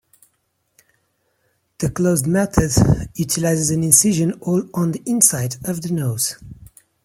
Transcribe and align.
The 1.77 1.91
closed 1.91 2.25
method 2.25 2.71
utilizes 3.13 3.69
an 3.69 3.83
incision 3.83 4.33
all 4.41 4.63
on 4.73 4.93
the 4.93 5.03
inside 5.05 5.57
of 5.69 5.83
the 5.83 5.91
nose. 5.91 6.39